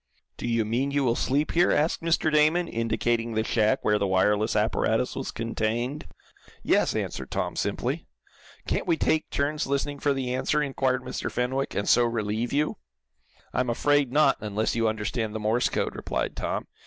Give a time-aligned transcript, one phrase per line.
[0.35, 2.31] "Do you mean you will sleep here?" asked Mr.
[2.33, 6.07] Damon, indicating the shack where the wireless apparatus was contained.
[6.63, 8.07] "Yes," answered Tom, simply.
[8.65, 11.31] "Can't we take turns listening for the answer?" inquired Mr.
[11.31, 12.77] Fenwick, "and so relieve you?"
[13.53, 16.65] "I'm afraid not, unless you understand the Morse code," replied Tom.